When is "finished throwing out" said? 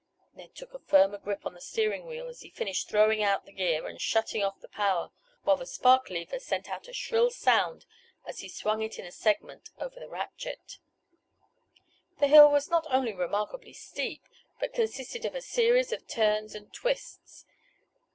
2.49-3.45